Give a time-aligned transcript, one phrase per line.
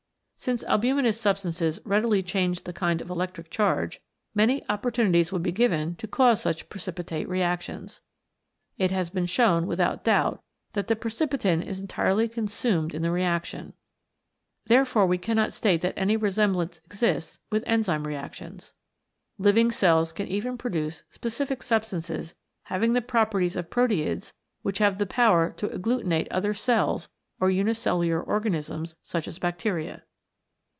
[0.43, 4.01] Since albuminous substances readily change the kind of electric charge,
[4.33, 8.01] many opportunities would be given to cause such precipitate reactions.
[8.75, 10.41] It has been shown without doubt
[10.73, 13.73] that the precipitin is entirely consumed in the reaction.
[14.65, 18.73] Therefore we cannot state that any resemblance exists with enzyme reactions.
[19.37, 22.33] Living cells can even produce specific substances
[22.63, 24.33] having the properties of proteids
[24.63, 27.09] which have the power to agglutinate other cells
[27.39, 30.01] or unicellular organisms such as bacteria.